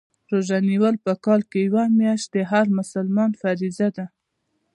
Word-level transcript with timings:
روژه 0.31 0.57
نیول 0.69 0.95
په 1.05 1.11
کال 1.25 1.41
کي 1.51 1.59
یوه 1.67 1.83
میاشت 1.99 2.27
د 2.35 2.37
هر 2.51 2.65
مسلمان 2.79 3.31
فریضه 3.41 3.87
ده 3.95 4.05